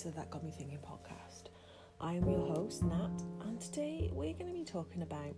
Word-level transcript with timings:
to 0.00 0.08
the 0.08 0.14
That 0.14 0.30
Got 0.30 0.42
Me 0.42 0.50
Thinking 0.50 0.78
podcast. 0.78 1.50
I 2.00 2.14
am 2.14 2.26
your 2.26 2.46
host, 2.54 2.82
Nat, 2.84 3.10
and 3.42 3.60
today 3.60 4.08
we're 4.14 4.32
going 4.32 4.46
to 4.46 4.52
be 4.58 4.64
talking 4.64 5.02
about 5.02 5.36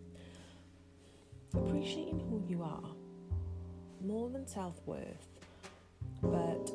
appreciating 1.52 2.20
who 2.20 2.44
you 2.46 2.62
are 2.62 2.94
more 4.00 4.30
than 4.30 4.46
self 4.46 4.80
worth, 4.86 5.26
but 6.22 6.70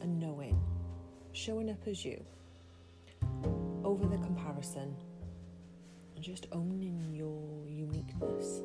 a 0.00 0.06
knowing, 0.06 0.58
showing 1.32 1.68
up 1.68 1.86
as 1.86 2.02
you 2.02 2.18
over 3.84 4.06
the 4.06 4.16
comparison, 4.16 4.96
and 6.14 6.24
just 6.24 6.46
owning 6.52 7.12
your 7.12 7.68
uniqueness. 7.68 8.62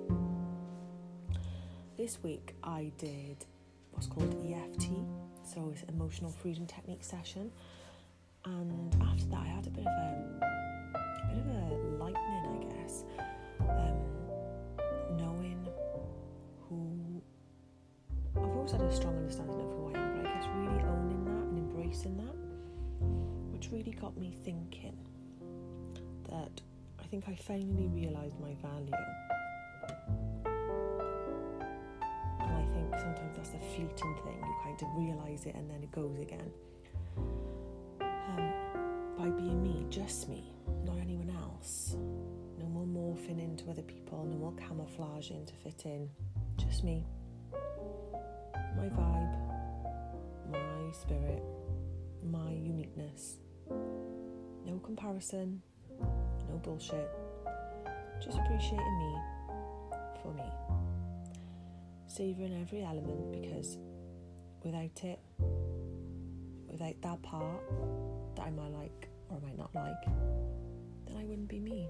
This 1.98 2.23
week 2.23 2.55
I 2.64 2.93
did 2.98 3.44
what's 3.91 4.08
called 4.08 4.34
EFT, 4.50 4.88
so 5.44 5.70
it's 5.73 5.84
emotional 5.90 6.32
freedom 6.32 6.66
technique 6.66 7.04
session. 7.04 7.52
And 8.48 8.96
after 9.02 9.26
that, 9.32 9.42
I 9.42 9.48
had 9.48 9.68
a 9.68 9.70
bit 9.70 9.86
of 9.86 9.92
a, 9.92 10.12
a 10.94 11.36
bit 11.36 11.40
of 11.40 11.48
a 11.48 11.98
lightning, 11.98 12.44
I 12.48 12.82
guess, 12.82 13.04
um, 13.60 13.98
knowing 15.18 15.68
who 16.70 17.22
I've 18.38 18.56
always 18.56 18.72
had 18.72 18.82
a 18.82 18.96
strong 18.96 19.18
understanding 19.18 19.60
of 19.60 19.72
who 19.73 19.92
I 19.94 20.00
am, 20.00 20.18
but 20.18 20.26
I 20.30 20.34
guess 20.34 20.46
really 20.56 20.82
owning 20.84 21.26
that 21.26 21.44
and 21.50 21.58
embracing 21.58 22.16
that, 22.18 22.36
which 23.52 23.70
really 23.72 23.92
got 23.92 24.16
me 24.18 24.32
thinking 24.46 24.98
that 26.30 26.62
I 27.00 27.04
think 27.08 27.26
I 27.28 27.36
finally 27.36 27.88
realised 27.88 28.40
my 28.40 28.54
value. 28.62 28.94
And 32.40 32.56
I 32.56 32.66
think 32.73 32.95
sometimes 32.98 33.36
that's 33.36 33.50
a 33.54 33.59
fleeting 33.76 34.16
thing. 34.23 34.40
You 34.42 34.56
kind 34.64 34.82
of 34.82 34.88
realise 34.95 35.45
it 35.45 35.56
and 35.56 35.70
then 35.70 35.84
it 35.84 35.92
goes 35.92 36.17
again. 36.20 36.52
Being 39.38 39.61
me, 39.61 39.85
just 39.91 40.27
me, 40.27 40.52
not 40.83 40.97
anyone 40.99 41.30
else. 41.30 41.95
No 42.57 42.66
more 42.66 42.85
morphing 42.85 43.39
into 43.39 43.69
other 43.69 43.83
people, 43.83 44.25
no 44.25 44.35
more 44.35 44.53
camouflaging 44.53 45.45
to 45.45 45.53
fit 45.53 45.83
in. 45.85 46.09
Just 46.57 46.83
me. 46.83 47.05
My 48.75 48.89
vibe, 48.89 49.38
my 50.52 50.91
spirit, 50.91 51.43
my 52.23 52.52
uniqueness. 52.52 53.38
No 53.69 54.80
comparison, 54.83 55.61
no 55.99 56.58
bullshit. 56.63 57.08
Just 58.19 58.39
appreciating 58.39 58.97
me 58.97 59.15
for 60.23 60.33
me. 60.33 60.43
Savouring 62.08 62.59
every 62.59 62.83
element 62.83 63.31
because 63.31 63.77
without 64.63 65.03
it, 65.03 65.19
without 66.67 66.99
that 67.02 67.21
part 67.21 67.61
that 68.35 68.47
I 68.47 68.49
might 68.49 68.71
like 68.71 69.09
or 69.30 69.39
might 69.42 69.58
not 69.58 69.73
like, 69.73 70.03
then 71.06 71.17
I 71.17 71.23
wouldn't 71.25 71.47
be 71.47 71.59
me. 71.59 71.89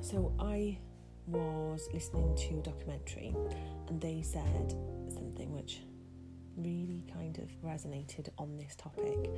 So 0.00 0.32
I 0.38 0.78
was 1.26 1.88
listening 1.92 2.36
to 2.36 2.58
a 2.58 2.62
documentary 2.62 3.34
and 3.88 4.00
they 4.00 4.22
said 4.22 4.74
something 5.08 5.52
which 5.52 5.80
really 6.56 7.04
kind 7.12 7.38
of 7.38 7.48
resonated 7.64 8.28
on 8.38 8.56
this 8.56 8.76
topic 8.76 9.30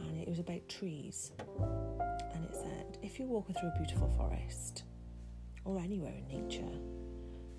and 0.00 0.20
it 0.20 0.28
was 0.28 0.38
about 0.38 0.68
trees. 0.68 1.32
And 2.34 2.44
it 2.44 2.54
said 2.54 2.98
if 3.02 3.18
you're 3.18 3.28
walking 3.28 3.54
through 3.54 3.70
a 3.70 3.78
beautiful 3.78 4.08
forest 4.16 4.84
or 5.64 5.78
anywhere 5.78 6.12
in 6.12 6.26
nature 6.26 6.78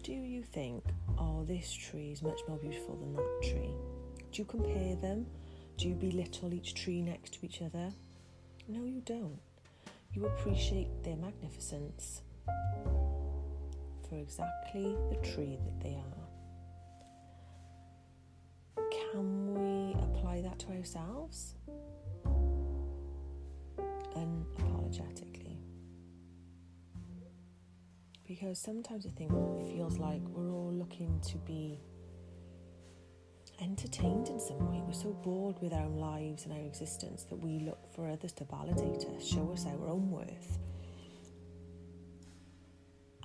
do 0.04 0.14
you 0.14 0.42
think 0.42 0.84
oh 1.20 1.44
this 1.48 1.72
tree 1.72 2.12
is 2.12 2.22
much 2.22 2.40
more 2.48 2.58
beautiful 2.58 2.96
than 2.96 3.14
that 3.14 3.40
tree 3.44 3.74
do 4.32 4.42
you 4.42 4.46
compare 4.46 4.96
them 4.96 5.26
do 5.82 5.90
you 5.90 5.96
belittle 5.96 6.54
each 6.54 6.76
tree 6.76 7.02
next 7.02 7.34
to 7.34 7.46
each 7.46 7.62
other 7.62 7.92
no 8.68 8.84
you 8.86 9.02
don't 9.02 9.40
you 10.14 10.26
appreciate 10.26 11.04
their 11.04 11.16
magnificence 11.16 12.22
for 14.08 14.16
exactly 14.16 14.96
the 15.10 15.16
tree 15.28 15.58
that 15.66 15.80
they 15.82 15.96
are 15.96 16.22
can 19.12 19.54
we 19.54 19.94
apply 20.02 20.42
that 20.42 20.60
to 20.60 20.68
ourselves? 20.70 21.56
Unapologetically. 24.16 25.58
Because 28.26 28.60
sometimes 28.60 29.06
I 29.06 29.10
think 29.10 29.32
it 29.32 29.76
feels 29.76 29.98
like 29.98 30.22
we're 30.30 30.54
all 30.54 30.72
looking 30.72 31.20
to 31.28 31.38
be 31.40 31.80
entertained 33.62 34.28
in 34.28 34.40
some 34.40 34.72
way. 34.72 34.82
We're 34.86 34.94
so 34.94 35.12
bored 35.24 35.58
with 35.62 35.74
our 35.74 35.84
own 35.84 35.98
lives 35.98 36.46
and 36.46 36.54
our 36.54 36.66
existence 36.66 37.24
that 37.26 37.36
we 37.36 37.60
look 37.60 37.80
for 37.94 38.10
others 38.10 38.32
to 38.34 38.46
validate 38.46 39.06
us, 39.16 39.26
show 39.26 39.52
us 39.54 39.66
our 39.66 39.88
own 39.88 40.10
worth. 40.10 40.58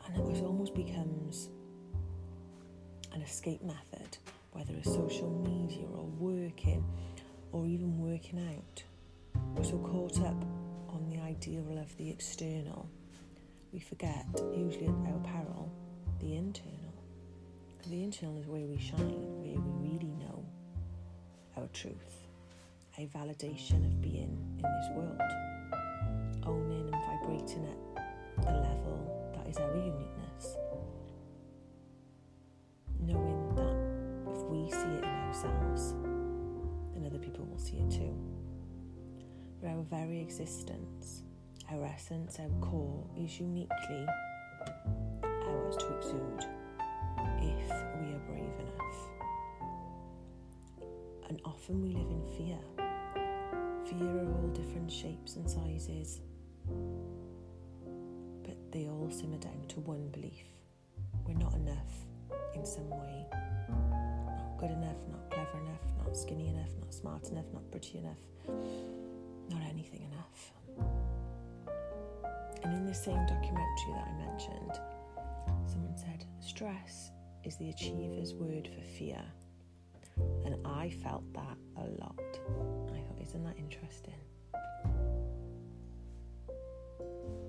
And 0.07 0.37
it 0.37 0.43
almost 0.45 0.75
becomes 0.75 1.49
an 3.13 3.23
escape 3.23 3.63
method 3.63 4.19
whether 4.57 4.73
it's 4.75 4.91
social 4.91 5.31
media 5.45 5.87
or 5.87 6.05
working 6.19 6.83
or 7.53 7.67
even 7.67 7.99
working 7.99 8.41
out. 8.57 8.83
We're 9.55 9.65
so 9.65 9.79
caught 9.79 10.19
up 10.21 10.43
on 10.89 11.07
the 11.11 11.21
ideal 11.21 11.79
of 11.79 11.95
the 11.99 12.09
external, 12.09 12.89
we 13.71 13.81
forget, 13.81 14.25
usually 14.57 14.87
at 14.87 15.13
our 15.13 15.21
peril, 15.25 15.71
the 16.21 16.37
internal. 16.37 16.95
The 17.87 18.03
internal 18.03 18.39
is 18.39 18.47
where 18.47 18.67
we 18.67 18.79
shine, 18.79 19.21
where 19.43 19.61
we 19.61 19.91
really 19.91 20.16
our 21.57 21.67
truth, 21.73 22.27
a 22.99 23.07
validation 23.07 23.85
of 23.85 24.01
being 24.01 24.37
in 24.59 24.63
this 24.63 24.89
world, 24.95 25.21
owning 26.45 26.93
and 26.93 27.05
vibrating 27.05 27.67
at 27.67 28.47
a 28.47 28.53
level 28.61 29.33
that 29.35 29.47
is 29.49 29.57
our 29.57 29.75
uniqueness, 29.75 30.57
knowing 33.01 33.55
that 33.55 34.33
if 34.33 34.43
we 34.45 34.71
see 34.71 34.99
it 34.99 35.05
in 35.05 35.11
ourselves, 35.11 35.95
then 36.95 37.05
other 37.07 37.19
people 37.19 37.45
will 37.47 37.59
see 37.59 37.77
it 37.77 37.91
too. 37.91 38.15
For 39.61 39.69
our 39.69 39.83
very 39.85 40.21
existence, 40.21 41.23
our 41.73 41.85
essence, 41.87 42.39
our 42.39 42.51
core 42.61 43.05
is 43.19 43.41
uniquely 43.41 44.07
ours 45.25 45.77
to 45.77 45.97
exude 45.97 46.45
if 47.41 47.71
we 48.01 48.13
are 48.13 48.23
brave 48.27 48.61
enough. 48.61 49.16
And 51.29 51.41
often 51.45 51.83
we 51.83 51.89
live 51.91 52.11
in 52.11 52.23
fear 52.37 52.59
fear 53.87 54.21
of 54.21 54.29
all 54.37 54.49
different 54.53 54.91
shapes 54.91 55.37
and 55.37 55.49
sizes, 55.49 56.21
but 58.43 58.57
they 58.73 58.89
all 58.89 59.09
simmer 59.11 59.39
down 59.39 59.65
to 59.69 59.79
one 59.81 60.09
belief 60.09 60.45
we're 61.25 61.35
not 61.35 61.55
enough 61.55 61.93
in 62.55 62.65
some 62.65 62.89
way 62.91 63.27
Not 63.69 64.59
good 64.59 64.71
enough, 64.71 64.97
not 65.11 65.31
clever 65.31 65.59
enough, 65.61 65.83
not 66.05 66.17
skinny 66.17 66.49
enough, 66.49 66.71
not 66.81 66.93
smart 66.93 67.29
enough, 67.31 67.47
not 67.53 67.69
pretty 67.71 67.99
enough, 67.99 68.19
not 69.51 69.63
anything 69.69 70.03
enough. 70.13 70.53
And 72.63 72.73
in 72.75 72.87
the 72.87 72.95
same 72.95 73.25
documentary 73.27 73.93
that 73.93 74.09
I 74.09 74.27
mentioned, 74.27 74.73
someone 75.67 75.97
said, 75.97 76.25
stress 76.41 77.11
is 77.45 77.57
the 77.57 77.71
achiever's 77.71 78.35
word 78.35 78.69
for 78.75 78.83
fear. 78.99 79.23
And 80.45 80.57
I 80.65 80.91
felt 81.03 81.25
that 81.35 81.57
a 81.77 81.85
lot. 82.01 82.21
I 82.21 83.01
thought, 83.01 83.21
isn't 83.21 83.45
that 83.45 83.57
interesting? 83.59 84.15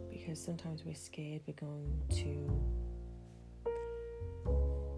Because 0.09 0.44
sometimes 0.44 0.83
we're 0.85 0.95
scared 0.95 1.41
we're 1.47 1.53
going 1.53 2.01
to 2.09 2.61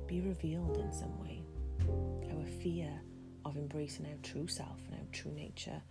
be 0.08 0.22
revealed 0.22 0.78
in 0.78 0.92
some 0.92 1.20
way 1.20 1.44
our 2.32 2.46
fear 2.46 2.90
of 3.46 3.56
embracing 3.58 4.06
our 4.08 4.18
true 4.24 4.48
self 4.48 4.80
and 4.88 5.00
our 5.00 5.06
true 5.12 5.32
nature, 5.32 5.82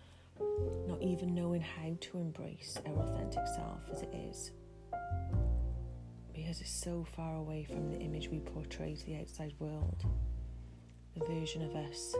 not 0.86 1.00
even 1.02 1.34
knowing 1.34 1.60
how 1.60 1.96
to 2.00 2.18
embrace 2.18 2.78
our 2.86 3.02
authentic 3.04 3.46
self 3.46 3.80
as 3.92 4.02
it 4.02 4.12
is. 4.14 4.50
Because 6.34 6.60
it's 6.60 6.70
so 6.82 7.06
far 7.16 7.36
away 7.36 7.64
from 7.64 7.90
the 7.90 7.98
image 7.98 8.28
we 8.28 8.40
portray 8.40 8.94
to 8.94 9.06
the 9.06 9.16
outside 9.18 9.54
world, 9.58 10.04
version 11.26 11.62
of 11.62 11.74
us 11.74 12.14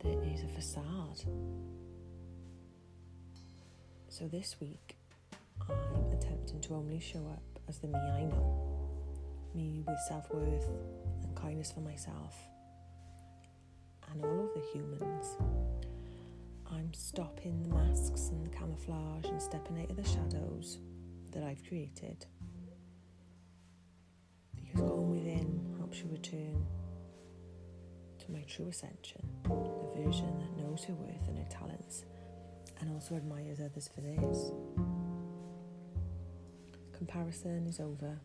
that 0.00 0.18
is 0.24 0.44
a 0.44 0.48
facade. 0.48 1.22
So 4.08 4.26
this 4.28 4.56
week, 4.60 4.96
I'm 5.68 6.12
attempting 6.12 6.60
to 6.62 6.74
only 6.74 7.00
show 7.00 7.26
up 7.28 7.42
as 7.68 7.78
the 7.78 7.88
me 7.88 7.98
I 7.98 8.24
know, 8.24 8.88
me 9.54 9.82
with 9.86 9.98
self 10.08 10.32
worth 10.32 10.68
and 11.22 11.34
kindness 11.36 11.72
for 11.72 11.80
myself 11.80 12.36
and 14.12 14.24
all 14.24 14.44
of 14.44 14.54
the 14.54 14.62
humans. 14.72 15.36
I'm 16.70 16.92
stopping 16.92 17.62
the 17.62 17.74
masks 17.74 18.28
and 18.28 18.44
the 18.44 18.50
camouflage 18.50 19.26
and 19.26 19.40
stepping 19.40 19.80
out 19.80 19.90
of 19.90 19.96
the 19.96 20.08
shadows 20.08 20.78
that 21.32 21.42
I've 21.42 21.62
created. 21.66 22.26
Because 24.54 24.80
going 24.80 25.10
within 25.10 25.74
helps 25.78 25.98
you 25.98 26.08
return 26.10 26.66
true 28.48 28.68
ascension, 28.68 29.22
the 29.44 30.02
version 30.02 30.38
that 30.38 30.62
knows 30.62 30.84
her 30.84 30.94
worth 30.94 31.28
and 31.28 31.36
her 31.36 31.48
talents 31.50 32.04
and 32.80 32.90
also 32.92 33.14
admires 33.14 33.60
others 33.60 33.88
for 33.94 34.00
theirs. 34.00 34.52
Comparison 36.96 37.66
is 37.66 37.78
over. 37.78 38.18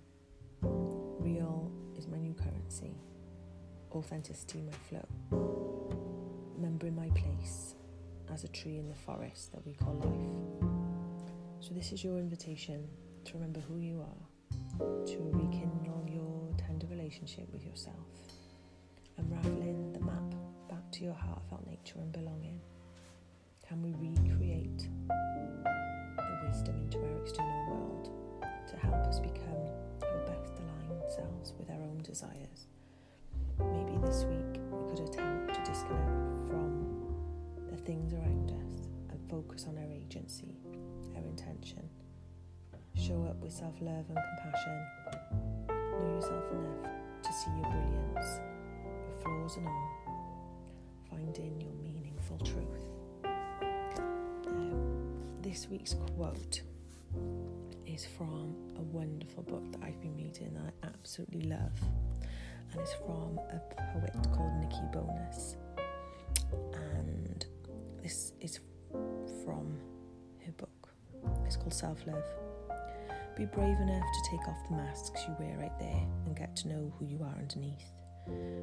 Real 0.62 1.72
is 1.98 2.08
my 2.08 2.18
new 2.18 2.34
currency. 2.34 2.96
Authenticity 3.92 4.62
my 4.62 4.72
flow. 4.90 5.06
Remembering 6.56 6.96
my 6.96 7.10
place 7.10 7.76
as 8.32 8.44
a 8.44 8.48
tree 8.48 8.78
in 8.78 8.88
the 8.88 8.96
forest 8.96 9.52
that 9.52 9.66
we 9.66 9.74
call 9.74 9.94
life. 9.96 10.70
So, 11.60 11.74
this 11.74 11.92
is 11.92 12.04
your 12.04 12.18
invitation 12.18 12.88
to 13.26 13.34
remember 13.34 13.60
who 13.62 13.78
you 13.78 14.02
are, 14.02 15.06
to 15.06 15.18
rekindle 15.20 16.06
your 16.08 16.54
tender 16.58 16.88
relationship 16.88 17.52
with 17.54 17.66
yourself, 17.66 17.96
back 19.18 19.46
to 20.94 21.04
your 21.04 21.16
heartfelt 21.16 21.66
nature 21.66 21.98
and 21.98 22.12
belonging. 22.12 22.62
Can 23.68 23.82
we 23.82 23.96
recreate 23.98 24.88
the 25.08 26.48
wisdom 26.48 26.80
into 26.84 27.00
our 27.00 27.18
external 27.18 27.68
world 27.68 28.12
to 28.70 28.78
help 28.78 29.08
us 29.08 29.20
become 29.20 29.66
our 30.04 30.20
best 30.28 30.54
aligned 30.60 31.02
selves 31.10 31.54
with 31.58 31.72
our 31.72 31.82
own 31.82 32.00
desires? 32.04 32.68
Maybe 33.58 33.98
this 34.06 34.26
week 34.26 34.62
we 34.70 34.96
could 34.96 35.10
attempt 35.10 35.56
to 35.56 35.62
disconnect 35.62 36.48
from 36.48 37.16
the 37.72 37.78
things 37.78 38.14
around 38.14 38.52
us 38.52 38.88
and 39.10 39.20
focus 39.32 39.66
on 39.68 39.80
our 39.80 39.92
agency 39.92 40.58
our 41.16 41.24
intention. 41.24 41.90
Show 42.96 43.26
up 43.28 43.38
with 43.42 43.52
self 43.52 43.74
love 43.82 44.06
and 44.10 44.20
compassion. 44.44 44.86
Know 45.70 46.16
yourself 46.16 46.52
enough 46.52 46.94
to 47.24 47.34
see 47.34 47.50
your 47.50 47.72
brilliance, 47.72 48.40
your 48.86 49.22
flaws 49.24 49.58
and 49.58 49.68
all. 49.68 50.03
Finding 51.24 51.62
your 51.62 51.72
meaningful 51.82 52.38
truth. 52.40 52.84
Now, 54.46 54.76
this 55.42 55.68
week's 55.70 55.94
quote 55.94 56.62
is 57.86 58.06
from 58.18 58.54
a 58.78 58.82
wonderful 58.82 59.44
book 59.44 59.72
that 59.72 59.84
I've 59.84 60.02
been 60.02 60.18
reading 60.18 60.54
that 60.54 60.74
I 60.84 60.88
absolutely 60.88 61.44
love, 61.44 61.72
and 62.72 62.82
it's 62.82 62.94
from 62.96 63.40
a 63.52 63.62
poet 63.94 64.14
called 64.34 64.54
Nikki 64.60 64.84
Banas. 64.92 65.56
And 66.74 67.46
this 68.02 68.34
is 68.42 68.60
from 69.46 69.80
her 70.46 70.52
book 70.54 70.90
it's 71.46 71.56
called 71.56 71.74
self 71.74 72.06
love. 72.06 72.26
Be 73.38 73.46
brave 73.46 73.80
enough 73.80 74.04
to 74.04 74.30
take 74.30 74.46
off 74.48 74.58
the 74.70 74.76
masks 74.76 75.22
you 75.26 75.36
wear 75.40 75.58
right 75.58 75.80
there 75.80 76.06
and 76.26 76.36
get 76.36 76.56
to 76.58 76.68
know 76.68 76.94
who 77.00 77.06
you 77.06 77.24
are 77.24 77.36
underneath. 77.40 77.92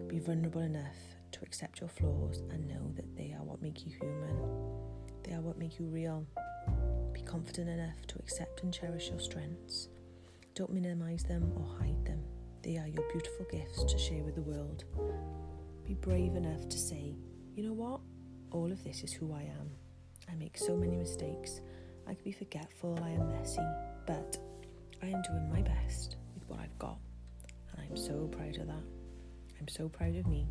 Be 0.09 0.19
vulnerable 0.19 0.61
enough 0.61 0.97
to 1.41 1.47
accept 1.47 1.81
your 1.81 1.89
flaws 1.89 2.43
and 2.51 2.69
know 2.69 2.93
that 2.95 3.17
they 3.17 3.35
are 3.39 3.43
what 3.43 3.63
make 3.63 3.87
you 3.87 3.93
human. 4.01 4.37
They 5.25 5.33
are 5.33 5.41
what 5.41 5.59
make 5.59 5.79
you 5.79 5.87
real. 5.87 6.27
Be 7.13 7.23
confident 7.23 7.69
enough 7.69 8.07
to 8.09 8.19
accept 8.19 8.63
and 8.63 8.73
cherish 8.73 9.09
your 9.09 9.21
strengths. 9.21 9.89
Don't 10.55 10.73
minimize 10.73 11.25
them 11.25 11.53
or 11.57 11.79
hide 11.79 12.05
them. 12.05 12.23
They 12.63 12.77
are 12.77 12.87
your 12.87 13.05
beautiful 13.11 13.47
gifts 13.51 13.85
to 13.85 13.99
share 13.99 14.23
with 14.23 14.35
the 14.35 14.43
world. 14.43 14.85
Be 15.85 15.95
brave 15.95 16.37
enough 16.37 16.69
to 16.69 16.79
say, 16.79 17.15
you 17.55 17.63
know 17.63 17.73
what? 17.73 18.01
All 18.51 18.71
of 18.71 18.85
this 18.85 19.03
is 19.03 19.13
who 19.13 19.33
I 19.33 19.43
am. 19.43 19.71
I 20.31 20.35
make 20.35 20.59
so 20.59 20.77
many 20.77 20.97
mistakes 20.97 21.61
I 22.07 22.15
can 22.15 22.25
be 22.25 22.33
forgetful, 22.33 22.99
I 23.03 23.11
am 23.11 23.29
messy, 23.31 23.63
but 24.07 24.37
I 25.03 25.07
am 25.07 25.23
doing 25.23 25.49
my 25.49 25.63
best 25.63 26.17
with 26.35 26.43
what 26.49 26.59
I've 26.59 26.77
got. 26.79 26.99
And 27.73 27.87
I'm 27.89 27.97
so 27.97 28.27
proud 28.33 28.57
of 28.59 28.67
that. 28.67 28.85
I'm 29.61 29.69
so 29.69 29.89
proud 29.89 30.17
of 30.17 30.27
me, 30.27 30.49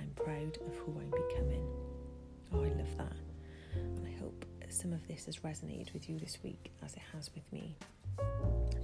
I'm 0.00 0.10
proud 0.14 0.58
of 0.66 0.74
who 0.76 0.98
I'm 1.00 1.10
becoming. 1.28 1.66
Oh, 2.52 2.62
I 2.62 2.68
love 2.68 2.96
that. 2.98 3.16
And 3.74 4.06
I 4.06 4.18
hope 4.20 4.44
some 4.68 4.92
of 4.92 5.06
this 5.08 5.26
has 5.26 5.38
resonated 5.38 5.92
with 5.92 6.08
you 6.08 6.18
this 6.18 6.38
week 6.42 6.72
as 6.84 6.94
it 6.94 7.02
has 7.12 7.30
with 7.34 7.50
me. 7.52 7.76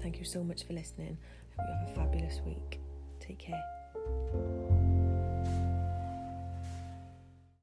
Thank 0.03 0.19
you 0.19 0.25
so 0.25 0.43
much 0.43 0.65
for 0.67 0.73
listening. 0.73 1.17
I 1.59 1.63
hope 1.63 1.71
you 1.71 1.87
have 1.87 1.97
a 1.97 2.01
fabulous 2.01 2.41
week. 2.45 2.81
Take 3.21 3.39
care. 3.39 4.74